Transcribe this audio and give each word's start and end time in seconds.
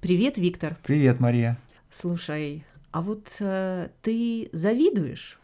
Привет, 0.00 0.38
Виктор. 0.38 0.76
Привет, 0.84 1.18
Мария. 1.20 1.58
Слушай, 1.90 2.64
а 2.92 3.02
вот 3.02 3.26
э, 3.40 3.88
ты 4.02 4.48
завидуешь? 4.52 5.38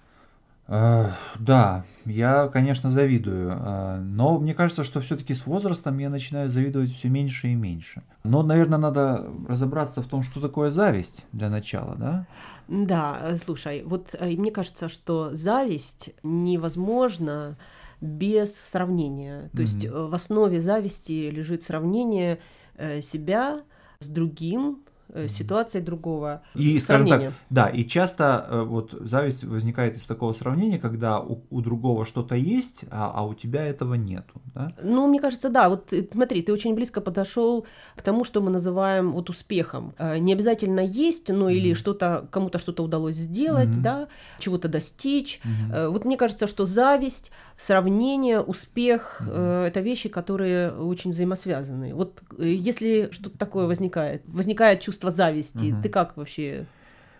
Э, 0.68 1.10
да, 1.40 1.84
я, 2.04 2.48
конечно, 2.48 2.90
завидую, 2.90 3.50
э, 3.50 3.98
но 4.00 4.38
мне 4.38 4.54
кажется, 4.54 4.84
что 4.84 5.00
все-таки 5.00 5.34
с 5.34 5.46
возрастом 5.46 5.98
я 5.98 6.08
начинаю 6.08 6.48
завидовать 6.48 6.92
все 6.94 7.08
меньше 7.08 7.48
и 7.48 7.54
меньше. 7.54 8.02
Но, 8.22 8.42
наверное, 8.44 8.78
надо 8.78 9.26
разобраться 9.48 10.02
в 10.02 10.06
том, 10.06 10.22
что 10.22 10.40
такое 10.40 10.70
зависть 10.70 11.24
для 11.32 11.50
начала, 11.50 11.96
да? 11.96 12.26
Да, 12.68 13.18
э, 13.22 13.36
слушай, 13.38 13.82
вот 13.84 14.14
э, 14.18 14.36
мне 14.36 14.52
кажется, 14.52 14.88
что 14.88 15.34
зависть 15.34 16.10
невозможна 16.22 17.56
без 18.00 18.54
сравнения. 18.54 19.50
То 19.56 19.62
есть 19.62 19.84
Мгм. 19.84 19.94
э, 19.96 20.06
в 20.06 20.14
основе 20.14 20.60
зависти 20.60 21.28
лежит 21.30 21.62
сравнение 21.64 22.38
э, 22.76 23.00
себя 23.02 23.62
с 24.04 24.08
другим, 24.08 24.84
э, 25.14 25.28
ситуацией 25.28 25.82
другого. 25.82 26.42
И, 26.54 26.78
скажем 26.78 27.06
так, 27.08 27.18
Сравнение. 27.20 27.32
да, 27.50 27.68
и 27.68 27.84
часто 27.84 28.46
э, 28.50 28.62
вот 28.62 28.92
зависть 29.00 29.44
возникает 29.44 29.96
из 29.96 30.04
такого 30.04 30.32
сравнения, 30.32 30.78
когда 30.78 31.20
у, 31.20 31.42
у 31.50 31.60
другого 31.60 32.04
что-то 32.04 32.34
есть, 32.34 32.84
а, 32.90 33.10
а 33.14 33.22
у 33.26 33.34
тебя 33.34 33.64
этого 33.64 33.94
нету, 33.94 34.42
да? 34.54 34.72
Ну, 34.82 35.06
мне 35.06 35.20
кажется, 35.20 35.48
да. 35.48 35.68
Вот 35.68 35.92
э, 35.92 36.06
смотри, 36.12 36.42
ты 36.42 36.52
очень 36.52 36.74
близко 36.74 37.00
подошел 37.00 37.66
к 37.96 38.02
тому, 38.02 38.24
что 38.24 38.40
мы 38.42 38.50
называем 38.50 39.12
вот 39.12 39.30
успехом. 39.30 39.94
Не 40.18 40.32
обязательно 40.32 40.80
есть, 40.80 41.28
но 41.30 41.48
или 41.48 41.68
Мгм. 41.70 41.76
что-то 41.76 42.28
кому-то 42.30 42.58
что-то 42.58 42.82
удалось 42.84 43.16
сделать, 43.16 43.68
Мгм. 43.70 43.82
да, 43.82 44.08
чего-то 44.38 44.68
достичь. 44.68 45.40
Э, 45.72 45.88
Вот 45.88 46.04
мне 46.04 46.16
кажется, 46.16 46.46
что 46.46 46.66
зависть, 46.66 47.30
сравнение, 47.56 48.40
успех 48.40 49.20
э, 49.26 49.66
это 49.68 49.80
вещи, 49.80 50.08
которые 50.08 50.70
очень 50.72 51.10
взаимосвязаны. 51.12 51.94
Вот 51.94 52.22
если 52.38 53.08
что-то 53.12 53.38
такое 53.38 53.66
возникает, 53.66 54.22
возникает 54.26 54.80
чувство 54.80 55.03
зависти, 55.10 55.72
Мгм. 55.72 55.82
ты 55.82 55.88
как 55.88 56.16
вообще? 56.16 56.66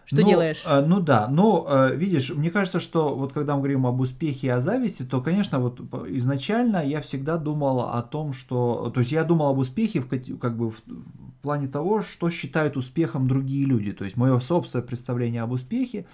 Что 0.07 0.21
Ну, 0.21 0.29
делаешь? 0.29 0.63
э, 0.67 0.85
ну 0.85 1.01
да, 1.01 1.29
но 1.29 1.67
э, 1.67 1.97
видишь, 1.97 2.31
мне 2.35 2.51
кажется, 2.51 2.79
что 2.79 3.15
вот 3.15 3.33
когда 3.33 3.55
мы 3.55 3.61
говорим 3.61 3.87
об 3.87 4.01
успехе 4.01 4.49
и 4.49 4.51
о 4.51 4.61
зависти, 4.61 5.03
то, 5.03 5.23
конечно, 5.23 5.59
вот 5.61 5.81
изначально 6.09 6.85
я 6.87 7.01
всегда 7.01 7.39
думал 7.39 7.81
о 7.81 8.03
том, 8.03 8.35
что, 8.35 8.91
то 8.93 9.01
есть 9.01 9.13
я 9.13 9.25
думал 9.25 9.49
об 9.49 9.59
успехе 9.59 10.01
в, 10.01 10.39
как 10.39 10.57
бы 10.57 10.71
в, 10.71 10.83
в 10.87 11.43
плане 11.43 11.69
того, 11.69 12.03
что 12.03 12.29
считают 12.29 12.77
успехом 12.77 13.29
другие 13.29 13.65
люди. 13.65 13.93
То 13.93 14.05
есть 14.05 14.17
мое 14.17 14.39
собственное 14.41 14.85
представление 14.85 15.41
об 15.43 15.53
успехе, 15.53 16.05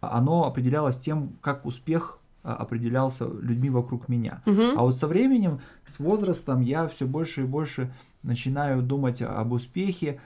оно 0.00 0.46
определялось 0.46 0.98
тем, 0.98 1.32
как 1.40 1.66
успех 1.66 2.18
а, 2.44 2.54
определялся 2.56 3.24
людьми 3.24 3.70
вокруг 3.70 4.08
меня. 4.08 4.42
Мгм. 4.46 4.76
А 4.76 4.82
вот 4.82 4.96
со 4.96 5.06
временем, 5.06 5.60
с 5.84 6.00
возрастом 6.00 6.60
я 6.60 6.88
все 6.88 7.06
больше 7.06 7.42
и 7.42 7.44
больше 7.44 7.92
начинаю 8.24 8.82
думать 8.82 9.22
об 9.22 9.52
успехе 9.52 10.08
э, 10.08 10.16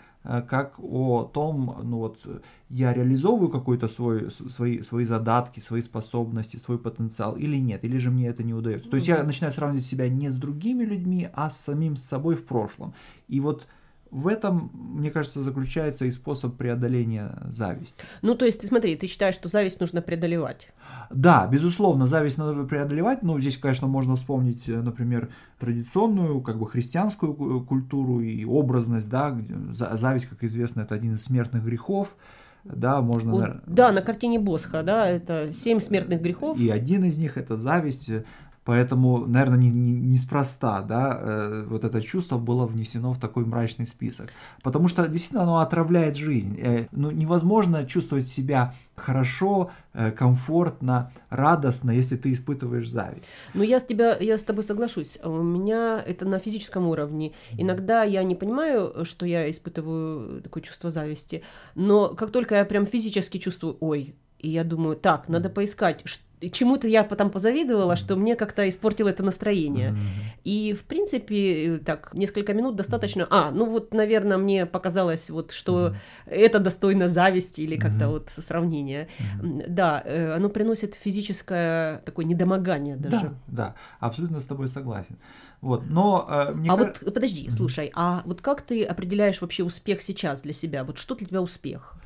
как 0.48 0.74
о 0.78 1.30
том, 1.32 1.80
ну 1.84 1.98
вот 1.98 2.18
э, 2.24 2.40
я 2.68 2.92
реализовываю 2.92 3.48
какой-то 3.48 3.86
свой, 3.86 4.30
свои, 4.30 4.82
свои 4.82 5.04
задатки, 5.04 5.60
свои 5.60 5.82
способности, 5.82 6.56
свой 6.56 6.78
потенциал 6.78 7.36
или 7.36 7.56
нет, 7.56 7.84
или 7.84 7.98
же 7.98 8.10
мне 8.10 8.26
это 8.26 8.42
не 8.42 8.52
удается. 8.52 8.90
То 8.90 8.96
есть 8.96 9.06
я 9.06 9.22
начинаю 9.22 9.52
сравнивать 9.52 9.86
себя 9.86 10.08
не 10.08 10.28
с 10.28 10.34
другими 10.34 10.84
людьми, 10.84 11.28
а 11.32 11.48
с 11.48 11.60
самим 11.60 11.96
собой 11.96 12.34
в 12.34 12.44
прошлом. 12.44 12.92
И 13.28 13.38
вот 13.40 13.66
в 14.10 14.28
этом, 14.28 14.70
мне 14.72 15.10
кажется, 15.10 15.42
заключается 15.42 16.04
и 16.04 16.10
способ 16.10 16.56
преодоления 16.56 17.38
зависти. 17.46 18.02
Ну, 18.22 18.34
то 18.34 18.44
есть, 18.44 18.60
ты 18.60 18.66
смотри, 18.66 18.96
ты 18.96 19.06
считаешь, 19.06 19.34
что 19.34 19.48
зависть 19.48 19.80
нужно 19.80 20.02
преодолевать. 20.02 20.68
Да, 21.10 21.46
безусловно, 21.46 22.06
зависть 22.06 22.38
надо 22.38 22.64
преодолевать. 22.64 23.22
Ну, 23.22 23.38
здесь, 23.38 23.58
конечно, 23.58 23.86
можно 23.86 24.16
вспомнить, 24.16 24.68
э, 24.68 24.80
например, 24.80 25.30
традиционную, 25.58 26.40
как 26.40 26.58
бы 26.58 26.68
христианскую 26.68 27.34
ку- 27.34 27.60
культуру 27.60 28.20
и 28.20 28.44
образность, 28.44 29.08
да, 29.08 29.36
зависть, 29.70 30.26
как 30.26 30.42
известно, 30.44 30.82
это 30.82 30.94
один 30.94 31.14
из 31.14 31.22
смертных 31.22 31.64
грехов, 31.64 32.16
да, 32.64 33.00
можно... 33.00 33.32
Вот, 33.32 33.50
да, 33.66 33.92
на 33.92 34.02
картине 34.02 34.38
Босха, 34.38 34.82
да, 34.82 35.08
это 35.08 35.52
семь 35.52 35.80
смертных 35.80 36.20
грехов. 36.20 36.58
И 36.58 36.68
один 36.68 37.04
из 37.04 37.16
них 37.18 37.36
это 37.36 37.56
зависть, 37.56 38.08
э, 38.08 38.24
поэтому, 38.66 39.26
наверное, 39.26 39.58
не, 39.58 39.70
не- 39.70 40.00
неспроста, 40.12 40.82
да, 40.82 41.18
э, 41.22 41.66
вот 41.70 41.84
это 41.84 42.02
чувство 42.02 42.36
было 42.38 42.66
внесено 42.66 43.12
в 43.12 43.18
такой 43.18 43.44
мрачный 43.46 43.86
список. 43.86 44.28
Потому 44.62 44.88
что 44.88 45.06
действительно 45.08 45.44
оно 45.44 45.58
отравляет 45.60 46.16
жизнь. 46.16 46.58
Э, 46.60 46.86
Ну, 46.92 47.10
невозможно 47.10 47.86
чувствовать 47.86 48.26
себя 48.28 48.74
хорошо, 48.96 49.70
э, 49.94 50.10
комфортно, 50.10 51.10
радостно, 51.30 51.92
если 51.92 52.16
ты 52.16 52.32
испытываешь 52.32 52.88
зависть. 52.90 53.28
Ну, 53.54 53.62
я 53.62 53.78
с 53.78 53.84
тебя, 53.84 54.16
я 54.18 54.36
с 54.36 54.44
тобой 54.44 54.64
соглашусь. 54.64 55.18
У 55.24 55.42
меня 55.42 56.02
это 56.06 56.26
на 56.26 56.38
физическом 56.38 56.86
уровне. 56.88 57.32
Иногда 57.58 58.02
я 58.04 58.24
не 58.24 58.34
понимаю, 58.34 59.04
что 59.04 59.26
я 59.26 59.48
испытываю 59.50 60.42
такое 60.42 60.62
чувство 60.62 60.90
зависти, 60.90 61.42
но 61.74 62.08
как 62.14 62.30
только 62.30 62.54
я 62.56 62.64
прям 62.64 62.86
физически 62.86 63.38
чувствую, 63.38 63.76
ой, 63.80 64.14
и 64.38 64.48
я 64.48 64.64
думаю, 64.64 64.96
так, 64.96 65.28
надо 65.28 65.48
поискать, 65.48 66.04
чему-то 66.52 66.86
я 66.86 67.02
потом 67.02 67.30
позавидовала, 67.30 67.96
что 67.96 68.16
мне 68.16 68.36
как-то 68.36 68.68
испортило 68.68 69.08
это 69.08 69.22
настроение. 69.22 69.96
И, 70.44 70.74
в 70.74 70.84
принципе, 70.84 71.80
так, 71.84 72.12
несколько 72.14 72.54
минут 72.54 72.76
достаточно. 72.76 73.26
А, 73.30 73.50
ну 73.50 73.68
вот, 73.68 73.94
наверное, 73.94 74.36
мне 74.36 74.66
показалось, 74.66 75.30
вот, 75.30 75.52
что 75.52 75.94
это 76.26 76.58
достойно 76.60 77.08
зависти 77.08 77.62
или 77.62 77.76
как-то 77.76 78.08
вот 78.08 78.30
сравнения. 78.36 79.08
Да, 79.42 80.02
э, 80.04 80.34
оно 80.34 80.48
приносит 80.48 80.94
физическое 80.94 81.98
такое 82.04 82.24
недомогание 82.26 82.96
даже. 82.96 83.32
Да, 83.46 83.64
да, 83.66 83.74
абсолютно 84.00 84.40
с 84.40 84.44
тобой 84.44 84.68
согласен. 84.68 85.16
Вот, 85.62 85.84
но 85.88 86.26
э, 86.28 86.52
мне 86.52 86.70
а 86.70 86.76
ка- 86.76 86.94
вот 87.02 87.14
подожди, 87.14 87.48
слушай, 87.50 87.90
а 87.94 88.22
вот 88.26 88.42
как 88.42 88.60
ты 88.62 88.84
определяешь 88.84 89.40
вообще 89.40 89.64
успех 89.64 90.02
сейчас 90.02 90.42
для 90.42 90.52
себя? 90.52 90.84
Вот 90.84 90.98
что 90.98 91.14
для 91.14 91.26
тебя 91.26 91.40
успех? 91.40 91.96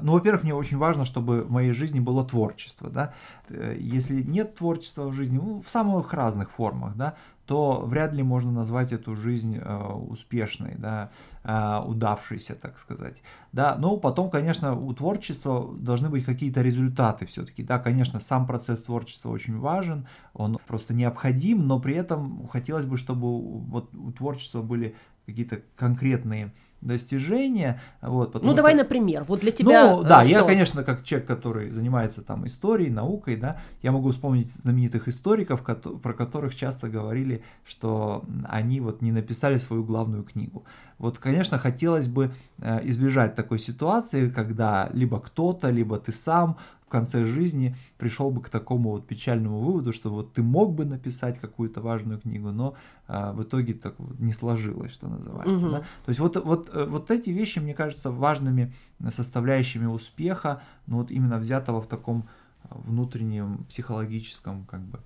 Ну, 0.00 0.12
во-первых, 0.12 0.44
мне 0.44 0.54
очень 0.54 0.78
важно, 0.78 1.04
чтобы 1.04 1.42
в 1.42 1.50
моей 1.50 1.72
жизни 1.72 2.00
было 2.00 2.24
творчество, 2.24 2.90
да. 2.90 3.14
Э, 3.48 3.76
Если 3.78 4.22
нет 4.22 4.54
творчества 4.54 5.08
в 5.08 5.14
жизни, 5.14 5.38
ну, 5.38 5.58
в 5.58 5.68
самых 5.68 6.12
разных 6.12 6.50
формах, 6.50 6.96
да, 6.96 7.16
то 7.46 7.82
вряд 7.84 8.12
ли 8.12 8.22
можно 8.22 8.52
назвать 8.52 8.92
эту 8.92 9.16
жизнь 9.16 9.56
э, 9.56 9.82
успешной, 10.08 10.76
да, 10.78 11.10
э, 11.42 11.80
удавшейся, 11.84 12.54
так 12.54 12.78
сказать. 12.78 13.24
Да, 13.52 13.74
но 13.76 13.96
потом, 13.96 14.30
конечно, 14.30 14.76
у 14.76 14.92
творчества 14.94 15.68
должны 15.74 16.08
быть 16.08 16.24
какие-то 16.24 16.62
результаты 16.62 17.26
все-таки. 17.26 17.64
Да, 17.64 17.80
конечно, 17.80 18.20
сам 18.20 18.46
процесс 18.46 18.84
творчества 18.84 19.30
очень 19.30 19.58
важен, 19.58 20.06
он 20.34 20.58
просто 20.68 20.94
необходим, 20.94 21.66
но 21.66 21.80
при 21.80 21.94
этом 21.94 22.46
хотелось 22.46 22.86
бы, 22.86 22.96
чтобы 22.96 23.40
вот 23.40 23.92
у 23.96 24.12
творчества 24.12 24.62
были 24.62 24.94
какие-то 25.26 25.62
конкретные 25.74 26.52
достижения. 26.80 27.80
Вот, 28.00 28.34
ну, 28.42 28.54
давай, 28.54 28.72
что- 28.72 28.82
например, 28.82 29.24
вот 29.24 29.40
для 29.40 29.52
тебя. 29.52 29.96
ну, 29.96 30.02
да, 30.02 30.22
э, 30.22 30.28
я, 30.28 30.38
что? 30.38 30.46
конечно, 30.46 30.84
как 30.84 31.04
человек, 31.04 31.28
который 31.28 31.70
занимается 31.70 32.22
там 32.22 32.46
историей, 32.46 32.90
наукой, 32.90 33.36
да, 33.36 33.58
я 33.82 33.92
могу 33.92 34.10
вспомнить 34.10 34.50
знаменитых 34.52 35.08
историков, 35.08 35.62
про 35.62 36.12
которых 36.12 36.54
часто 36.54 36.88
говорили, 36.88 37.42
что 37.64 38.24
они 38.48 38.80
вот 38.80 39.02
не 39.02 39.12
написали 39.12 39.56
свою 39.56 39.84
главную 39.84 40.24
книгу. 40.24 40.64
Вот, 40.98 41.18
конечно, 41.18 41.58
хотелось 41.58 42.08
бы 42.08 42.30
э, 42.58 42.80
избежать 42.88 43.34
такой 43.34 43.58
ситуации, 43.58 44.28
когда 44.28 44.90
либо 44.92 45.18
кто-то, 45.20 45.70
либо 45.70 45.96
ты 45.98 46.12
сам 46.12 46.56
конце 46.90 47.24
жизни 47.24 47.74
пришел 47.96 48.30
бы 48.30 48.42
к 48.42 48.50
такому 48.50 48.90
вот 48.90 49.06
печальному 49.06 49.60
выводу, 49.60 49.92
что 49.92 50.10
вот 50.10 50.34
ты 50.34 50.42
мог 50.42 50.74
бы 50.74 50.84
написать 50.84 51.40
какую-то 51.40 51.80
важную 51.80 52.20
книгу, 52.20 52.50
но 52.50 52.74
а, 53.08 53.32
в 53.32 53.42
итоге 53.42 53.74
так 53.74 53.94
вот 53.98 54.18
не 54.20 54.32
сложилось, 54.32 54.92
что 54.92 55.08
называется. 55.08 55.64
Мгм. 55.64 55.74
да. 55.76 55.78
То 55.78 56.08
есть 56.08 56.20
вот, 56.20 56.36
вот, 56.44 56.70
э, 56.74 56.84
вот 56.84 57.10
эти 57.10 57.30
вещи, 57.30 57.60
мне 57.60 57.74
кажется, 57.74 58.10
важными 58.10 58.74
составляющими 59.08 59.86
успеха, 59.86 60.62
ну 60.86 60.98
вот 60.98 61.10
именно 61.10 61.38
взятого 61.38 61.80
в 61.80 61.86
таком 61.86 62.28
внутреннем 62.68 63.64
психологическом 63.68 64.66
как 64.66 64.80
бы 64.82 65.00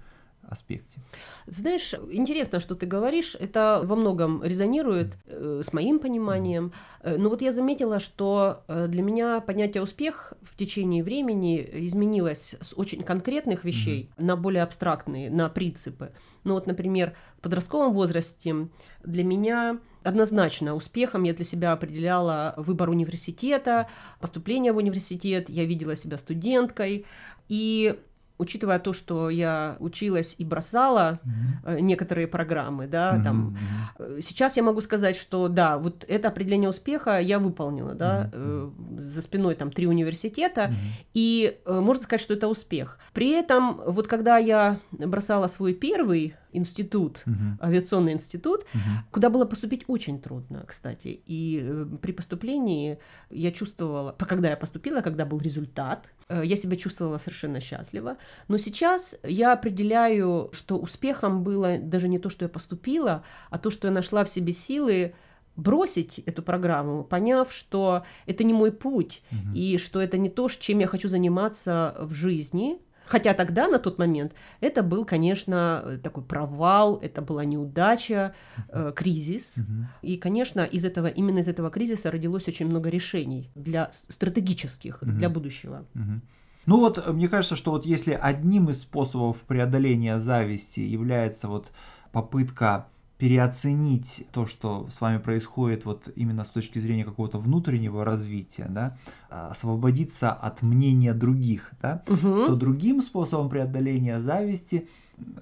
аспекте. 0.49 1.01
Знаешь, 1.47 1.95
интересно, 2.11 2.61
что 2.61 2.75
ты 2.75 2.87
говоришь. 2.87 3.37
Это 3.39 3.81
во 3.85 3.97
многом 3.97 4.43
резонирует 4.43 5.17
э, 5.27 5.63
с 5.65 5.73
моим 5.73 5.99
пониманием. 5.99 6.73
Э, 7.01 7.17
но 7.17 7.29
вот 7.29 7.43
я 7.43 7.53
заметила, 7.53 8.01
что 8.01 8.65
э, 8.69 8.87
для 8.89 9.03
меня 9.03 9.41
понятие 9.41 9.83
успех 9.83 10.35
в 10.43 10.57
течение 10.57 11.03
времени 11.03 11.69
изменилось 11.87 12.57
с 12.61 12.75
очень 12.77 13.03
конкретных 13.03 13.65
вещей 13.65 14.11
на 14.17 14.37
более 14.37 14.63
абстрактные, 14.63 15.31
на 15.31 15.49
принципы. 15.49 16.13
Ну 16.45 16.55
вот, 16.55 16.67
например, 16.67 17.15
в 17.39 17.43
подростковом 17.43 17.93
возрасте 17.93 18.69
для 19.03 19.25
меня 19.25 19.81
однозначно 20.03 20.75
успехом 20.75 21.25
я 21.25 21.33
для 21.33 21.45
себя 21.45 21.73
определяла 21.73 22.55
выбор 22.57 22.91
университета, 22.91 23.89
поступление 24.21 24.73
в 24.73 24.77
университет, 24.77 25.49
я 25.49 25.65
видела 25.65 25.97
себя 25.97 26.19
студенткой. 26.19 27.07
И 27.49 27.99
учитывая 28.39 28.79
то, 28.79 28.93
что 28.93 29.31
я 29.31 29.77
училась 29.79 30.35
и 30.39 30.45
бросала 30.45 31.21
э, 31.65 31.79
некоторые 31.81 32.27
программы, 32.27 32.87
да, 32.87 33.13
Мгм, 33.15 33.23
там, 33.25 33.59
э, 33.99 34.19
сейчас 34.21 34.57
я 34.57 34.63
могу 34.63 34.81
сказать, 34.81 35.17
что 35.17 35.49
да, 35.49 35.79
вот 35.79 36.05
это 36.09 36.29
определение 36.29 36.69
успеха 36.69 37.21
я 37.21 37.39
выполнила, 37.39 37.95
да, 37.95 38.31
э, 38.33 38.71
за 38.99 39.23
спиной 39.23 39.55
там 39.55 39.71
три 39.71 39.87
университета, 39.87 40.69
Мгм. 40.69 40.77
и 41.15 41.59
можно 41.67 42.03
сказать, 42.03 42.21
что 42.21 42.35
это 42.35 42.49
успех. 42.49 42.99
При 43.13 43.31
этом, 43.31 43.81
вот 43.87 44.09
когда 44.09 44.37
я 44.39 44.79
бросала 44.91 45.47
свой 45.47 45.75
первый 45.75 46.35
институт, 46.55 47.23
угу. 47.27 47.59
авиационный 47.61 48.13
институт, 48.13 48.63
угу. 48.75 48.81
куда 49.11 49.29
было 49.29 49.45
поступить 49.45 49.85
очень 49.87 50.21
трудно, 50.21 50.65
кстати. 50.67 51.21
И 51.27 51.61
э, 51.63 51.87
при 52.01 52.13
поступлении 52.13 52.99
я 53.31 53.53
чувствовала, 53.53 54.13
когда 54.13 54.51
я 54.51 54.57
поступила, 54.57 55.01
когда 55.01 55.27
был 55.27 55.41
результат, 55.41 56.09
э, 56.29 56.43
я 56.45 56.57
себя 56.57 56.77
чувствовала 56.77 57.19
совершенно 57.19 57.61
счастливо. 57.61 58.17
Но 58.49 58.59
сейчас 58.59 59.17
я 59.23 59.53
определяю, 59.53 60.51
что 60.53 60.79
успехом 60.79 61.45
было 61.45 61.79
даже 61.79 62.09
не 62.09 62.19
то, 62.19 62.31
что 62.31 62.45
я 62.45 62.49
поступила, 62.49 63.25
а 63.51 63.59
то, 63.59 63.71
что 63.71 63.89
я 63.89 63.93
нашла 63.93 64.25
в 64.25 64.31
себе 64.31 64.53
силы 64.53 65.15
бросить 65.57 66.19
эту 66.21 66.43
программу, 66.43 67.05
поняв, 67.05 67.53
что 67.53 68.05
это 68.27 68.45
не 68.45 68.53
мой 68.53 68.73
путь, 68.73 69.23
угу. 69.31 69.55
и 69.55 69.79
что 69.79 70.01
это 70.01 70.19
не 70.19 70.29
то, 70.29 70.49
чем 70.49 70.79
я 70.81 70.87
хочу 70.87 71.09
заниматься 71.09 71.97
в 72.01 72.13
жизни. 72.13 72.79
Хотя 73.07 73.35
тогда, 73.35 73.69
на 73.69 73.79
тот 73.79 73.99
момент, 73.99 74.33
это 74.61 74.83
был, 74.83 75.05
конечно, 75.05 75.99
такой 76.03 76.23
провал, 76.23 76.99
это 77.03 77.23
была 77.23 77.45
неудача, 77.45 78.35
э, 78.69 78.93
кризис. 78.95 79.59
Угу. 79.59 79.87
И, 80.03 80.17
конечно, 80.17 80.61
из 80.61 80.85
этого, 80.85 81.07
именно 81.07 81.41
из 81.41 81.49
этого 81.49 81.71
кризиса 81.71 82.11
родилось 82.11 82.49
очень 82.49 82.67
много 82.67 82.89
решений 82.91 83.51
для 83.55 83.91
стратегических, 83.93 85.03
угу. 85.03 85.13
для 85.13 85.29
будущего. 85.29 85.85
Угу. 85.95 86.21
Ну 86.67 86.81
вот, 86.81 87.07
мне 87.13 87.29
кажется, 87.29 87.57
что 87.57 87.73
вот 87.73 87.85
если 87.85 88.19
одним 88.21 88.71
из 88.71 88.81
способов 88.81 89.37
преодоления 89.47 90.19
зависти 90.19 90.81
является 90.81 91.49
вот 91.49 91.71
попытка 92.11 92.87
переоценить 93.19 94.27
то, 94.33 94.45
что 94.45 94.89
с 94.91 95.01
вами 95.01 95.19
происходит 95.19 95.85
вот 95.85 96.09
именно 96.17 96.45
с 96.45 96.49
точки 96.49 96.79
зрения 96.79 97.05
какого-то 97.05 97.39
внутреннего 97.39 98.05
развития, 98.05 98.67
да, 98.69 98.99
а, 99.31 99.49
освободиться 99.49 100.33
от 100.33 100.63
мнения 100.63 101.15
других, 101.15 101.71
да, 101.81 102.03
угу. 102.09 102.47
то 102.47 102.57
другим 102.57 103.03
способом 103.03 103.49
преодоления 103.49 104.21
зависти 104.21 104.89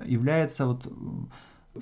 является 0.05 0.67
вот 0.67 0.87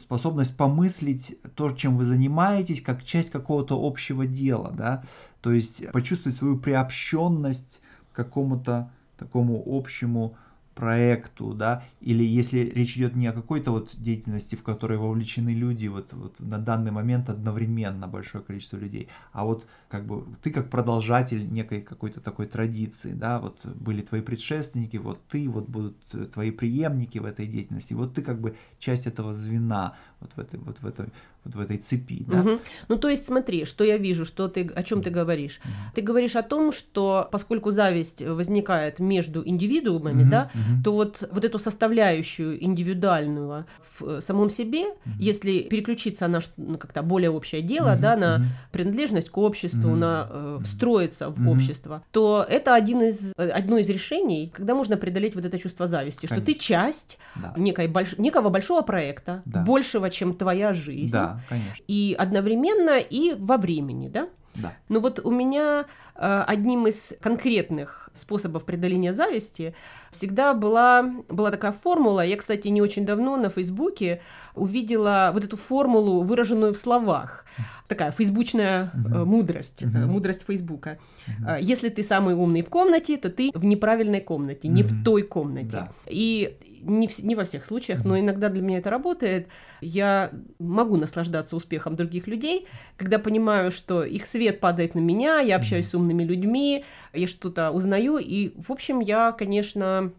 способность 0.01 0.57
помыслить 0.57 1.37
то, 1.57 1.71
чем 1.71 1.97
вы 1.97 2.05
занимаетесь, 2.05 2.81
как 2.81 3.03
часть 3.03 3.31
какого-то 3.31 3.75
общего 3.85 4.27
дела, 4.27 4.71
да, 4.71 5.03
то 5.41 5.51
есть 5.51 5.91
почувствовать 5.91 6.39
свою 6.39 6.59
приобщенность 6.59 7.81
к 8.13 8.17
какому-то 8.17 8.93
такому 9.19 9.63
общему 9.67 10.37
проекту, 10.75 11.53
да, 11.53 11.85
или 12.01 12.25
если 12.25 12.61
речь 12.61 12.97
идет 12.97 13.17
не 13.17 13.27
о 13.27 13.33
какой-то 13.33 13.71
вот 13.71 13.91
деятельности, 13.95 14.55
в 14.55 14.63
которой 14.63 14.99
вовлечены 14.99 15.51
люди 15.51 15.89
вот, 15.89 16.13
вот 16.13 16.41
на 16.41 16.59
данный 16.59 16.91
момент 16.91 17.29
одновременно 17.29 18.07
большое 18.07 18.43
количество 18.43 18.77
людей, 18.77 19.09
а 19.33 19.45
вот 19.45 19.67
как 19.89 20.07
бы 20.07 20.25
ты 20.43 20.51
как 20.51 20.71
продолжатель 20.71 21.53
некой 21.53 21.83
какой-то 21.83 22.21
такой 22.21 22.47
традиции, 22.47 23.13
да, 23.13 23.41
вот 23.41 23.67
были 23.67 24.03
твои 24.03 24.21
предшественники, 24.21 24.97
вот 24.97 25.21
ты, 25.29 25.49
вот 25.49 25.69
будут 25.69 25.97
твои 26.33 26.51
преемники 26.51 27.19
в 27.19 27.25
этой 27.25 27.47
деятельности, 27.47 27.93
вот 27.93 28.15
ты 28.15 28.23
как 28.23 28.41
бы 28.41 28.57
часть 28.79 29.07
этого 29.07 29.35
звена 29.35 29.97
вот 30.21 30.31
в 30.37 30.39
этой, 30.39 30.61
вот 30.61 30.79
в 30.81 30.87
этой, 30.87 31.07
вот 31.45 31.55
в 31.55 31.61
этой 31.61 31.79
цепи, 31.79 32.25
да. 32.27 32.41
Угу. 32.41 32.59
Ну, 32.89 32.99
то 32.99 33.09
есть 33.09 33.25
смотри, 33.25 33.65
что 33.65 33.85
я 33.85 33.97
вижу, 33.97 34.25
что 34.25 34.49
ты, 34.49 34.67
о 34.67 34.83
чем 34.83 35.03
ты 35.03 35.11
говоришь. 35.11 35.61
Угу. 35.65 35.73
Ты 35.95 36.03
говоришь 36.03 36.37
о 36.37 36.43
том, 36.43 36.73
что 36.73 37.29
поскольку 37.33 37.71
зависть 37.71 38.23
возникает 38.23 38.99
между 38.99 39.47
индивидуумами, 39.47 40.23
угу, 40.23 40.31
да, 40.31 40.51
угу. 40.61 40.83
то 40.85 40.93
вот, 40.93 41.29
вот 41.33 41.45
эту 41.45 41.59
составляющую 41.59 42.63
индивидуальную 42.63 43.67
в 43.99 44.21
самом 44.21 44.51
себе, 44.51 44.85
угу. 44.85 44.97
если 45.19 45.61
переключиться 45.61 46.29
на 46.29 46.41
ну, 46.57 46.79
как-то 46.79 47.03
более 47.03 47.31
общее 47.31 47.63
дело, 47.63 47.93
угу, 47.93 48.03
да, 48.03 48.17
на 48.17 48.37
угу. 48.37 48.45
принадлежность 48.73 49.31
к 49.31 49.39
обществу, 49.39 49.71
обществу, 49.71 49.97
на 49.97 50.27
э, 50.31 50.59
встроиться 50.65 51.31
в 51.31 51.41
mm-hmm. 51.41 51.51
общество, 51.51 52.03
то 52.11 52.45
это 52.49 52.75
один 52.75 53.03
из, 53.03 53.33
э, 53.37 53.49
одно 53.51 53.79
из 53.79 53.89
решений, 53.89 54.51
когда 54.53 54.75
можно 54.75 54.97
преодолеть 54.97 55.35
вот 55.35 55.45
это 55.45 55.59
чувство 55.59 55.87
зависти, 55.87 56.27
Конечно. 56.27 56.37
что 56.37 56.47
ты 56.47 56.59
часть 56.59 57.19
да. 57.37 57.53
некой 57.57 57.89
больш, 57.89 58.19
некого 58.19 58.51
большого 58.51 58.83
проекта, 58.83 59.43
да. 59.45 59.63
большего, 59.63 60.11
чем 60.11 60.35
твоя 60.35 60.73
жизнь. 60.73 61.13
Да, 61.13 61.41
конечно. 61.49 61.85
И 61.89 62.17
одновременно 62.19 62.99
и 62.99 63.35
во 63.39 63.57
времени, 63.57 64.09
да? 64.09 64.29
Да. 64.55 64.73
Ну 64.89 65.01
вот 65.01 65.21
у 65.23 65.31
меня 65.31 65.87
э, 66.17 66.45
одним 66.47 66.87
из 66.87 67.15
конкретных 67.21 68.10
способов 68.13 68.65
преодоления 68.65 69.13
зависти 69.13 69.75
всегда 70.11 70.55
была, 70.55 71.03
была 71.29 71.51
такая 71.51 71.73
формула. 71.73 72.25
Я, 72.25 72.37
кстати, 72.37 72.69
не 72.69 72.83
очень 72.83 73.07
давно 73.07 73.37
на 73.37 73.49
Фейсбуке 73.49 74.21
увидела 74.55 75.31
вот 75.33 75.45
эту 75.45 75.57
формулу, 75.57 76.23
выраженную 76.23 76.75
в 76.75 76.79
словах. 76.79 77.45
Такая 77.89 78.13
фейсбучная 78.13 78.93
uh-huh. 78.95 79.25
мудрость, 79.25 79.83
uh-huh. 79.83 80.07
мудрость 80.07 80.45
Фейсбука. 80.47 80.99
Uh-huh. 81.27 81.61
Если 81.61 81.89
ты 81.89 82.05
самый 82.05 82.35
умный 82.35 82.63
в 82.63 82.69
комнате, 82.69 83.17
то 83.17 83.31
ты 83.31 83.51
в 83.53 83.65
неправильной 83.65 84.21
комнате, 84.21 84.69
uh-huh. 84.69 84.73
не 84.73 84.83
в 84.83 85.05
той 85.05 85.23
комнате. 85.23 85.71
Да. 85.73 85.93
И 86.07 86.57
не, 86.83 87.09
в, 87.09 87.19
не 87.23 87.35
во 87.35 87.45
всех 87.45 87.65
случаях, 87.65 88.05
но 88.05 88.19
иногда 88.19 88.49
для 88.49 88.63
меня 88.63 88.79
это 88.79 88.91
работает. 88.91 89.49
Я 89.81 90.31
могу 90.59 90.97
наслаждаться 90.97 91.57
успехом 91.57 91.97
других 91.97 92.27
людей, 92.27 92.67
когда 92.97 93.19
понимаю, 93.19 93.73
что 93.73 94.05
их 94.05 94.27
свет 94.27 94.61
падает 94.61 94.95
на 94.95 95.01
меня, 95.01 95.41
я 95.41 95.57
общаюсь 95.57 95.89
с 95.89 95.95
умными 95.95 96.23
людьми, 96.23 96.85
я 97.13 97.27
что-то 97.29 97.71
узнаю, 97.71 98.00
и, 98.19 98.53
в 98.61 98.71
общем, 98.71 99.01
я, 99.01 99.33
конечно, 99.33 100.13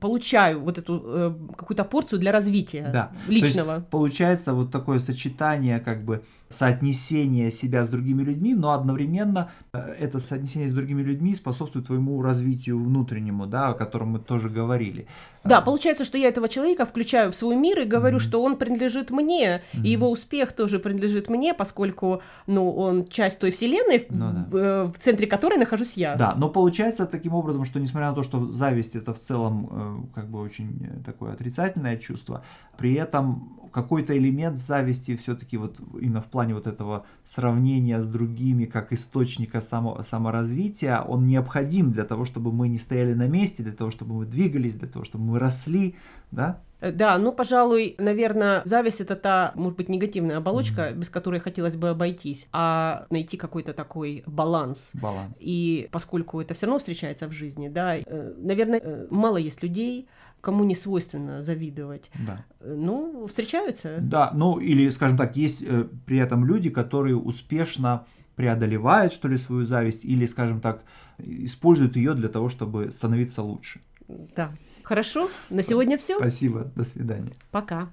получаю 0.00 0.60
вот 0.60 0.78
эту 0.78 1.02
э, 1.04 1.34
какую-то 1.56 1.84
порцию 1.84 2.18
для 2.18 2.32
развития 2.32 2.90
да. 2.92 3.12
личного. 3.28 3.76
Есть, 3.76 3.88
получается 3.88 4.52
вот 4.52 4.70
такое 4.70 4.98
сочетание 4.98 5.80
как 5.80 6.04
бы 6.04 6.22
соотнесение 6.54 7.50
себя 7.50 7.84
с 7.84 7.88
другими 7.88 8.22
людьми, 8.22 8.54
но 8.54 8.72
одновременно 8.72 9.50
э, 9.72 9.78
это 9.98 10.18
соотнесение 10.18 10.68
с 10.68 10.72
другими 10.72 11.02
людьми 11.02 11.34
способствует 11.34 11.86
твоему 11.86 12.22
развитию 12.22 12.78
внутреннему, 12.78 13.46
да, 13.46 13.68
о 13.68 13.74
котором 13.74 14.08
мы 14.08 14.18
тоже 14.18 14.48
говорили. 14.48 15.06
Да, 15.44 15.60
получается, 15.60 16.04
что 16.04 16.16
я 16.16 16.28
этого 16.28 16.48
человека 16.48 16.86
включаю 16.86 17.32
в 17.32 17.36
свой 17.36 17.56
мир 17.56 17.80
и 17.80 17.84
говорю, 17.84 18.16
mm-hmm. 18.16 18.20
что 18.20 18.42
он 18.42 18.56
принадлежит 18.56 19.10
мне, 19.10 19.62
mm-hmm. 19.72 19.82
и 19.82 19.88
его 19.90 20.10
успех 20.10 20.52
тоже 20.52 20.78
принадлежит 20.78 21.28
мне, 21.28 21.52
поскольку, 21.54 22.22
ну, 22.46 22.70
он 22.70 23.06
часть 23.06 23.40
той 23.40 23.50
вселенной, 23.50 24.06
ну, 24.08 24.32
да. 24.32 24.46
в, 24.50 24.56
э, 24.56 24.84
в 24.84 24.98
центре 24.98 25.26
которой 25.26 25.58
нахожусь 25.58 25.94
я. 25.94 26.16
Да, 26.16 26.34
но 26.36 26.48
получается 26.48 27.06
таким 27.06 27.34
образом, 27.34 27.64
что 27.64 27.80
несмотря 27.80 28.08
на 28.08 28.14
то, 28.14 28.22
что 28.22 28.52
зависть 28.52 28.96
это 28.96 29.12
в 29.12 29.20
целом 29.20 30.10
как 30.14 30.28
бы 30.28 30.40
очень 30.40 31.02
такое 31.04 31.32
отрицательное 31.32 31.96
чувство, 31.96 32.42
при 32.76 32.94
этом 32.94 33.54
какой-то 33.74 34.16
элемент 34.16 34.56
зависти 34.56 35.16
все-таки 35.16 35.56
вот 35.56 35.80
именно 36.00 36.20
в 36.20 36.26
плане 36.26 36.43
вот 36.52 36.66
этого 36.66 37.06
сравнения 37.24 38.02
с 38.02 38.06
другими 38.06 38.64
как 38.66 38.92
источника 38.92 39.60
само, 39.60 40.02
саморазвития, 40.02 41.00
он 41.00 41.26
необходим 41.26 41.92
для 41.92 42.04
того, 42.04 42.24
чтобы 42.24 42.52
мы 42.52 42.68
не 42.68 42.78
стояли 42.78 43.14
на 43.14 43.28
месте, 43.28 43.62
для 43.62 43.72
того, 43.72 43.90
чтобы 43.90 44.14
мы 44.14 44.26
двигались, 44.26 44.74
для 44.74 44.88
того, 44.88 45.04
чтобы 45.04 45.24
мы 45.24 45.38
росли, 45.38 45.94
да? 46.30 46.60
Э, 46.84 46.92
да, 46.92 47.16
ну, 47.18 47.32
пожалуй, 47.32 47.94
наверное, 47.98 48.62
зависть 48.64 49.00
это 49.00 49.16
та, 49.16 49.52
может 49.54 49.76
быть, 49.78 49.88
негативная 49.88 50.36
оболочка, 50.36 50.82
mm-hmm. 50.82 50.96
без 50.96 51.08
которой 51.08 51.40
хотелось 51.40 51.76
бы 51.76 51.90
обойтись, 51.90 52.48
а 52.52 53.06
найти 53.10 53.36
какой-то 53.36 53.72
такой 53.72 54.22
баланс. 54.26 54.90
Баланс. 54.94 55.36
И 55.40 55.88
поскольку 55.90 56.40
это 56.40 56.54
все 56.54 56.66
равно 56.66 56.78
встречается 56.78 57.26
в 57.28 57.32
жизни, 57.32 57.68
да, 57.68 57.96
э, 57.96 58.34
наверное, 58.36 58.80
э, 58.80 59.06
мало 59.10 59.38
есть 59.38 59.62
людей, 59.62 60.08
кому 60.44 60.64
не 60.64 60.76
свойственно 60.76 61.42
завидовать. 61.42 62.10
Да. 62.26 62.44
Ну, 62.60 63.26
встречаются. 63.26 63.98
Да, 64.00 64.30
ну 64.34 64.58
или, 64.58 64.90
скажем 64.90 65.16
так, 65.18 65.36
есть 65.36 65.62
э, 65.62 65.86
при 66.06 66.18
этом 66.18 66.44
люди, 66.44 66.70
которые 66.70 67.16
успешно 67.16 68.06
преодолевают, 68.36 69.12
что 69.12 69.28
ли, 69.28 69.36
свою 69.36 69.64
зависть, 69.64 70.04
или, 70.04 70.26
скажем 70.26 70.60
так, 70.60 70.82
используют 71.18 71.96
ее 71.96 72.14
для 72.14 72.28
того, 72.28 72.48
чтобы 72.48 72.90
становиться 72.92 73.42
лучше. 73.42 73.80
Да. 74.36 74.52
Хорошо, 74.82 75.30
на 75.48 75.62
сегодня 75.62 75.96
все. 75.96 76.18
Спасибо, 76.18 76.70
до 76.76 76.84
свидания. 76.84 77.32
Пока. 77.50 77.88